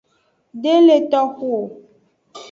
[0.63, 1.59] De le toxu o.